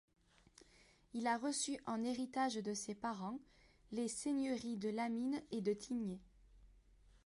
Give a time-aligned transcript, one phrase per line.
[1.13, 3.37] Il reçu en héritage de ses parents
[3.91, 6.19] les seigneuries de Lamine et de Tignée.